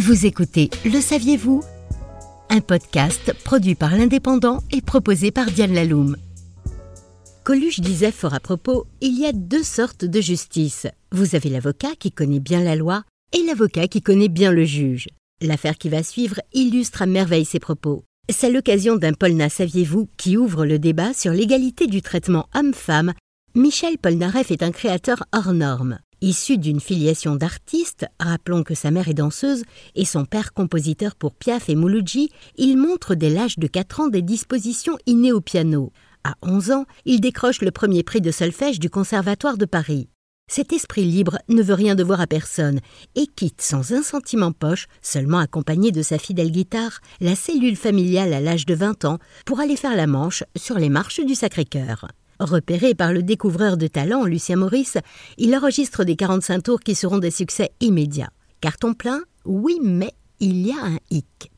Vous 0.00 0.26
écoutez 0.26 0.70
Le 0.84 1.00
saviez-vous? 1.00 1.64
Un 2.48 2.60
podcast 2.60 3.34
produit 3.44 3.74
par 3.74 3.96
l'Indépendant 3.96 4.62
et 4.70 4.80
proposé 4.80 5.30
par 5.30 5.50
Diane 5.50 5.74
Laloum. 5.74 6.16
Coluche 7.44 7.80
disait 7.80 8.12
fort 8.12 8.34
à 8.34 8.40
propos, 8.40 8.86
il 9.00 9.18
y 9.18 9.26
a 9.26 9.32
deux 9.32 9.62
sortes 9.62 10.04
de 10.04 10.20
justice. 10.20 10.86
Vous 11.12 11.34
avez 11.34 11.48
l'avocat 11.48 11.94
qui 11.98 12.12
connaît 12.12 12.40
bien 12.40 12.62
la 12.62 12.76
loi 12.76 13.04
et 13.32 13.42
l'avocat 13.42 13.88
qui 13.88 14.02
connaît 14.02 14.28
bien 14.28 14.52
le 14.52 14.64
juge. 14.64 15.08
L'affaire 15.40 15.76
qui 15.76 15.88
va 15.88 16.02
suivre 16.02 16.40
illustre 16.52 17.02
à 17.02 17.06
merveille 17.06 17.44
ses 17.44 17.58
propos. 17.58 18.04
C'est 18.28 18.50
l'occasion 18.50 18.96
d'un 18.96 19.12
Polna 19.12 19.48
Saviez-vous 19.48 20.08
qui 20.16 20.36
ouvre 20.36 20.66
le 20.66 20.78
débat 20.78 21.14
sur 21.14 21.32
l'égalité 21.32 21.86
du 21.86 22.02
traitement 22.02 22.48
homme-femme. 22.54 23.12
Michel 23.54 23.98
Polnareff 23.98 24.50
est 24.50 24.62
un 24.62 24.72
créateur 24.72 25.24
hors 25.32 25.52
norme. 25.52 25.98
Issu 26.26 26.58
d'une 26.58 26.80
filiation 26.80 27.36
d'artistes, 27.36 28.04
rappelons 28.18 28.64
que 28.64 28.74
sa 28.74 28.90
mère 28.90 29.06
est 29.06 29.14
danseuse 29.14 29.62
et 29.94 30.04
son 30.04 30.24
père 30.24 30.52
compositeur 30.54 31.14
pour 31.14 31.32
Piaf 31.32 31.68
et 31.68 31.76
Mouloudji, 31.76 32.30
il 32.56 32.76
montre 32.76 33.14
dès 33.14 33.30
l'âge 33.30 33.58
de 33.58 33.68
4 33.68 34.00
ans 34.00 34.08
des 34.08 34.22
dispositions 34.22 34.98
innées 35.06 35.30
au 35.30 35.40
piano. 35.40 35.92
À 36.24 36.34
11 36.42 36.72
ans, 36.72 36.84
il 37.04 37.20
décroche 37.20 37.62
le 37.62 37.70
premier 37.70 38.02
prix 38.02 38.20
de 38.20 38.32
solfège 38.32 38.80
du 38.80 38.90
Conservatoire 38.90 39.56
de 39.56 39.66
Paris. 39.66 40.08
Cet 40.50 40.72
esprit 40.72 41.04
libre 41.04 41.38
ne 41.48 41.62
veut 41.62 41.74
rien 41.74 41.94
devoir 41.94 42.20
à 42.20 42.26
personne 42.26 42.80
et 43.14 43.28
quitte 43.28 43.62
sans 43.62 43.92
un 43.92 44.02
sentiment 44.02 44.50
poche, 44.50 44.88
seulement 45.02 45.38
accompagné 45.38 45.92
de 45.92 46.02
sa 46.02 46.18
fidèle 46.18 46.50
guitare, 46.50 46.98
la 47.20 47.36
cellule 47.36 47.76
familiale 47.76 48.32
à 48.32 48.40
l'âge 48.40 48.66
de 48.66 48.74
20 48.74 49.04
ans 49.04 49.20
pour 49.44 49.60
aller 49.60 49.76
faire 49.76 49.94
la 49.94 50.08
manche 50.08 50.42
sur 50.56 50.76
les 50.76 50.88
marches 50.88 51.20
du 51.20 51.36
Sacré-Cœur. 51.36 52.08
Repéré 52.38 52.94
par 52.94 53.12
le 53.12 53.22
découvreur 53.22 53.76
de 53.76 53.86
talent, 53.86 54.24
Lucien 54.24 54.56
Maurice, 54.56 54.98
il 55.38 55.54
enregistre 55.56 56.04
des 56.04 56.16
45 56.16 56.62
tours 56.62 56.80
qui 56.80 56.94
seront 56.94 57.18
des 57.18 57.30
succès 57.30 57.70
immédiats. 57.80 58.30
Carton 58.60 58.92
plein 58.92 59.22
Oui, 59.44 59.78
mais 59.82 60.12
il 60.40 60.66
y 60.66 60.72
a 60.72 60.84
un 60.84 60.98
hic. 61.10 61.50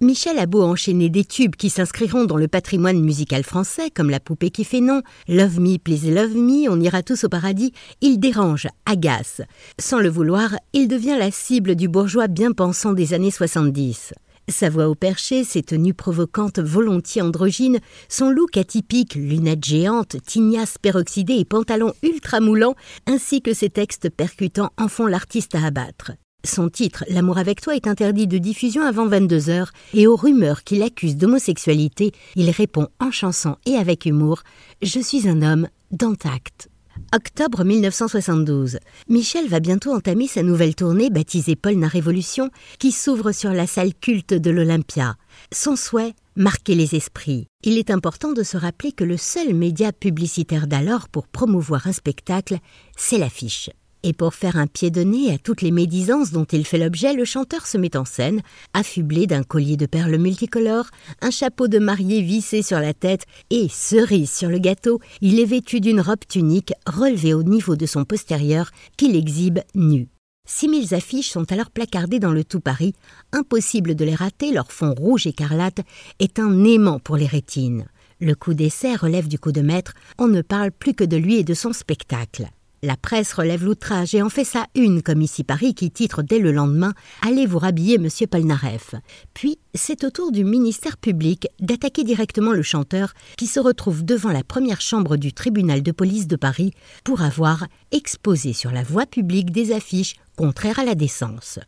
Michel 0.00 0.38
a 0.38 0.46
beau 0.46 0.62
enchaîner 0.62 1.08
des 1.08 1.24
tubes 1.24 1.56
qui 1.56 1.70
s'inscriront 1.70 2.24
dans 2.24 2.36
le 2.36 2.46
patrimoine 2.46 3.00
musical 3.00 3.42
français, 3.42 3.90
comme 3.90 4.10
La 4.10 4.20
poupée 4.20 4.50
qui 4.50 4.62
fait 4.62 4.80
non, 4.80 5.02
Love 5.26 5.58
Me, 5.58 5.76
Please 5.76 6.08
Love 6.08 6.36
Me, 6.36 6.70
On 6.70 6.80
ira 6.80 7.02
tous 7.02 7.24
au 7.24 7.28
paradis, 7.28 7.72
il 8.00 8.20
dérange, 8.20 8.68
agace. 8.86 9.40
Sans 9.80 9.98
le 9.98 10.08
vouloir, 10.08 10.54
il 10.72 10.86
devient 10.86 11.16
la 11.18 11.32
cible 11.32 11.74
du 11.74 11.88
bourgeois 11.88 12.28
bien 12.28 12.52
pensant 12.52 12.92
des 12.92 13.12
années 13.12 13.32
70. 13.32 14.12
Sa 14.48 14.70
voix 14.70 14.88
au 14.88 14.94
perché, 14.94 15.44
ses 15.44 15.62
tenues 15.62 15.92
provocantes 15.92 16.58
volontiers 16.58 17.20
androgynes, 17.20 17.80
son 18.08 18.30
look 18.30 18.56
atypique, 18.56 19.14
lunettes 19.14 19.64
géantes, 19.64 20.16
tignasses 20.24 20.78
peroxydées 20.78 21.38
et 21.38 21.44
pantalons 21.44 21.92
ultra 22.02 22.40
moulants, 22.40 22.74
ainsi 23.06 23.42
que 23.42 23.52
ses 23.52 23.68
textes 23.68 24.08
percutants 24.08 24.70
en 24.78 24.88
font 24.88 25.06
l'artiste 25.06 25.54
à 25.54 25.66
abattre. 25.66 26.12
Son 26.46 26.70
titre, 26.70 27.04
L'amour 27.08 27.36
avec 27.36 27.60
toi, 27.60 27.76
est 27.76 27.86
interdit 27.86 28.26
de 28.26 28.38
diffusion 28.38 28.82
avant 28.82 29.06
22 29.06 29.50
heures 29.50 29.72
et 29.92 30.06
aux 30.06 30.16
rumeurs 30.16 30.64
qu'il 30.64 30.82
accuse 30.82 31.16
d'homosexualité, 31.16 32.12
il 32.34 32.48
répond 32.50 32.88
en 33.00 33.10
chanson 33.10 33.56
et 33.66 33.74
avec 33.74 34.06
humour 34.06 34.42
Je 34.80 35.00
suis 35.00 35.28
un 35.28 35.42
homme 35.42 35.68
d'acte. 35.90 36.68
Octobre 37.14 37.64
1972. 37.64 38.78
Michel 39.08 39.48
va 39.48 39.60
bientôt 39.60 39.94
entamer 39.94 40.26
sa 40.26 40.42
nouvelle 40.42 40.74
tournée 40.74 41.08
baptisée 41.08 41.56
Polna 41.56 41.88
Révolution 41.88 42.50
qui 42.78 42.92
s'ouvre 42.92 43.32
sur 43.32 43.54
la 43.54 43.66
salle 43.66 43.94
culte 43.94 44.34
de 44.34 44.50
l'Olympia. 44.50 45.16
Son 45.50 45.74
souhait 45.74 46.12
Marquer 46.36 46.74
les 46.74 46.94
esprits. 46.94 47.46
Il 47.64 47.78
est 47.78 47.90
important 47.90 48.32
de 48.32 48.42
se 48.42 48.56
rappeler 48.58 48.92
que 48.92 49.04
le 49.04 49.16
seul 49.16 49.54
média 49.54 49.90
publicitaire 49.90 50.66
d'alors 50.66 51.08
pour 51.08 51.26
promouvoir 51.26 51.86
un 51.86 51.92
spectacle, 51.92 52.58
c'est 52.96 53.18
l'affiche. 53.18 53.70
Et 54.04 54.12
pour 54.12 54.34
faire 54.34 54.56
un 54.56 54.68
pied 54.68 54.90
de 54.90 55.02
nez 55.02 55.32
à 55.32 55.38
toutes 55.38 55.60
les 55.60 55.72
médisances 55.72 56.30
dont 56.30 56.44
il 56.44 56.64
fait 56.64 56.78
l'objet, 56.78 57.14
le 57.14 57.24
chanteur 57.24 57.66
se 57.66 57.76
met 57.78 57.96
en 57.96 58.04
scène, 58.04 58.42
affublé 58.72 59.26
d'un 59.26 59.42
collier 59.42 59.76
de 59.76 59.86
perles 59.86 60.18
multicolores, 60.18 60.90
un 61.20 61.30
chapeau 61.30 61.66
de 61.66 61.80
mariée 61.80 62.22
vissé 62.22 62.62
sur 62.62 62.78
la 62.78 62.94
tête 62.94 63.24
et, 63.50 63.68
cerise 63.68 64.30
sur 64.30 64.50
le 64.50 64.58
gâteau, 64.58 65.00
il 65.20 65.40
est 65.40 65.44
vêtu 65.44 65.80
d'une 65.80 66.00
robe 66.00 66.26
tunique 66.28 66.72
relevée 66.86 67.34
au 67.34 67.42
niveau 67.42 67.74
de 67.74 67.86
son 67.86 68.04
postérieur 68.04 68.70
qu'il 68.96 69.16
exhibe 69.16 69.58
nu. 69.74 70.08
Six 70.46 70.68
mille 70.68 70.94
affiches 70.94 71.30
sont 71.30 71.50
alors 71.52 71.70
placardées 71.70 72.20
dans 72.20 72.32
le 72.32 72.44
tout 72.44 72.60
Paris. 72.60 72.94
Impossible 73.32 73.94
de 73.94 74.04
les 74.04 74.14
rater, 74.14 74.52
leur 74.52 74.72
fond 74.72 74.94
rouge 74.94 75.26
écarlate 75.26 75.80
est 76.20 76.38
un 76.38 76.64
aimant 76.64 77.00
pour 77.00 77.16
les 77.16 77.26
rétines. 77.26 77.86
Le 78.20 78.34
coup 78.34 78.54
d'essai 78.54 78.96
relève 78.96 79.28
du 79.28 79.38
coup 79.38 79.52
de 79.52 79.60
maître, 79.60 79.92
on 80.18 80.26
ne 80.26 80.40
parle 80.40 80.70
plus 80.70 80.94
que 80.94 81.04
de 81.04 81.16
lui 81.16 81.36
et 81.36 81.44
de 81.44 81.54
son 81.54 81.72
spectacle. 81.72 82.48
La 82.82 82.96
presse 82.96 83.32
relève 83.32 83.64
l'outrage 83.64 84.14
et 84.14 84.22
en 84.22 84.28
fait 84.28 84.44
sa 84.44 84.66
une, 84.76 85.02
comme 85.02 85.20
ici 85.20 85.42
Paris, 85.42 85.74
qui 85.74 85.90
titre 85.90 86.22
dès 86.22 86.38
le 86.38 86.52
lendemain 86.52 86.92
Allez 87.26 87.44
vous 87.44 87.58
rhabiller, 87.58 87.98
monsieur 87.98 88.28
Polnareff. 88.28 88.94
Puis, 89.34 89.58
c'est 89.74 90.04
au 90.04 90.10
tour 90.10 90.30
du 90.30 90.44
ministère 90.44 90.96
public 90.96 91.48
d'attaquer 91.60 92.04
directement 92.04 92.52
le 92.52 92.62
chanteur 92.62 93.14
qui 93.36 93.48
se 93.48 93.58
retrouve 93.58 94.04
devant 94.04 94.30
la 94.30 94.44
première 94.44 94.80
chambre 94.80 95.16
du 95.16 95.32
tribunal 95.32 95.82
de 95.82 95.90
police 95.90 96.28
de 96.28 96.36
Paris 96.36 96.72
pour 97.02 97.22
avoir 97.22 97.66
exposé 97.90 98.52
sur 98.52 98.70
la 98.70 98.84
voie 98.84 99.06
publique 99.06 99.50
des 99.50 99.72
affiches 99.72 100.14
contraires 100.36 100.78
à 100.78 100.84
la 100.84 100.94
décence. 100.94 101.58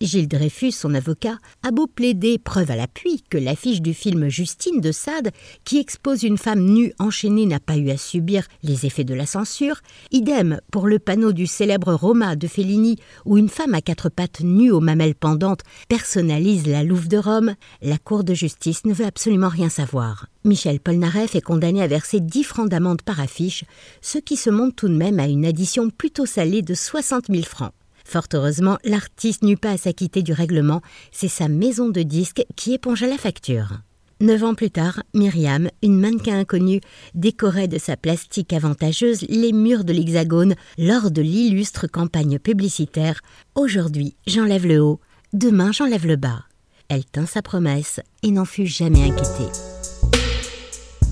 Gilles 0.00 0.28
Dreyfus, 0.28 0.72
son 0.72 0.94
avocat, 0.94 1.38
a 1.62 1.70
beau 1.72 1.86
plaider 1.86 2.38
preuve 2.38 2.70
à 2.70 2.76
l'appui 2.76 3.22
que 3.28 3.36
l'affiche 3.36 3.82
du 3.82 3.92
film 3.92 4.30
Justine 4.30 4.80
de 4.80 4.92
Sade, 4.92 5.30
qui 5.64 5.78
expose 5.78 6.22
une 6.22 6.38
femme 6.38 6.64
nue 6.64 6.94
enchaînée, 6.98 7.44
n'a 7.44 7.60
pas 7.60 7.76
eu 7.76 7.90
à 7.90 7.98
subir 7.98 8.44
les 8.62 8.86
effets 8.86 9.04
de 9.04 9.12
la 9.12 9.26
censure, 9.26 9.82
idem 10.10 10.58
pour 10.72 10.88
le 10.88 10.98
panneau 10.98 11.32
du 11.32 11.46
célèbre 11.46 11.92
Roma 11.92 12.34
de 12.34 12.46
Fellini, 12.46 12.96
où 13.26 13.36
une 13.36 13.50
femme 13.50 13.74
à 13.74 13.82
quatre 13.82 14.08
pattes 14.08 14.40
nue 14.40 14.70
aux 14.70 14.80
mamelles 14.80 15.14
pendantes 15.14 15.64
personnalise 15.88 16.66
la 16.66 16.82
Louve 16.82 17.08
de 17.08 17.18
Rome, 17.18 17.54
la 17.82 17.98
Cour 17.98 18.24
de 18.24 18.32
justice 18.32 18.86
ne 18.86 18.94
veut 18.94 19.04
absolument 19.04 19.50
rien 19.50 19.68
savoir. 19.68 20.28
Michel 20.44 20.80
Polnareff 20.80 21.34
est 21.34 21.42
condamné 21.42 21.82
à 21.82 21.86
verser 21.86 22.20
10 22.20 22.44
francs 22.44 22.70
d'amende 22.70 23.02
par 23.02 23.20
affiche, 23.20 23.64
ce 24.00 24.16
qui 24.16 24.36
se 24.36 24.48
monte 24.48 24.76
tout 24.76 24.88
de 24.88 24.96
même 24.96 25.20
à 25.20 25.26
une 25.26 25.44
addition 25.44 25.90
plutôt 25.90 26.24
salée 26.24 26.62
de 26.62 26.72
60 26.72 27.26
000 27.28 27.42
francs. 27.42 27.72
Fort 28.10 28.26
heureusement, 28.34 28.76
l'artiste 28.82 29.44
n'eut 29.44 29.56
pas 29.56 29.70
à 29.70 29.76
s'acquitter 29.76 30.22
du 30.22 30.32
règlement, 30.32 30.82
c'est 31.12 31.28
sa 31.28 31.46
maison 31.46 31.90
de 31.90 32.02
disques 32.02 32.44
qui 32.56 32.74
épongea 32.74 33.06
la 33.06 33.16
facture. 33.16 33.82
Neuf 34.20 34.42
ans 34.42 34.54
plus 34.54 34.72
tard, 34.72 35.04
Myriam, 35.14 35.68
une 35.80 35.96
mannequin 35.96 36.40
inconnue, 36.40 36.80
décorait 37.14 37.68
de 37.68 37.78
sa 37.78 37.96
plastique 37.96 38.52
avantageuse 38.52 39.22
les 39.28 39.52
murs 39.52 39.84
de 39.84 39.92
l'Hexagone 39.92 40.56
lors 40.76 41.12
de 41.12 41.22
l'illustre 41.22 41.86
campagne 41.86 42.40
publicitaire 42.40 43.20
Aujourd'hui, 43.54 44.16
j'enlève 44.26 44.66
le 44.66 44.80
haut, 44.80 44.98
demain, 45.32 45.70
j'enlève 45.70 46.04
le 46.04 46.16
bas. 46.16 46.42
Elle 46.88 47.04
tint 47.04 47.26
sa 47.26 47.42
promesse 47.42 48.00
et 48.24 48.32
n'en 48.32 48.44
fut 48.44 48.66
jamais 48.66 49.04
inquiétée. 49.04 49.52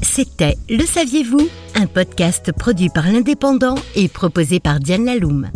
C'était 0.03 0.57
Le 0.69 0.85
Saviez-vous? 0.85 1.49
Un 1.77 1.87
podcast 1.87 2.51
produit 2.51 2.89
par 2.89 3.07
l'Indépendant 3.07 3.77
et 3.95 4.09
proposé 4.09 4.59
par 4.59 4.81
Diane 4.81 5.05
Laloum. 5.05 5.49